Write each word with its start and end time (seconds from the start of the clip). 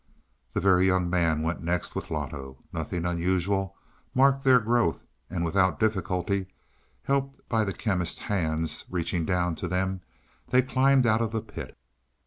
The 0.53 0.59
Very 0.61 0.87
Young 0.87 1.11
Man 1.11 1.43
went 1.43 1.61
next, 1.61 1.93
with 1.93 2.09
Loto. 2.09 2.57
Nothing 2.73 3.05
unusual 3.05 3.75
marked 4.15 4.43
their 4.43 4.59
growth, 4.59 5.03
and 5.29 5.45
without 5.45 5.79
difficulty, 5.79 6.47
helped 7.03 7.39
by 7.47 7.63
the 7.63 7.71
Chemist's 7.71 8.21
hands 8.21 8.83
reaching 8.89 9.25
down 9.25 9.53
to 9.57 9.67
them, 9.67 10.01
they 10.47 10.63
climbed 10.63 11.05
out 11.05 11.21
of 11.21 11.31
the 11.31 11.41
pit. 11.43 11.77